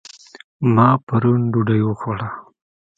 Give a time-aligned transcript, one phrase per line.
[0.73, 2.29] ما پرون ډوډۍ وخوړه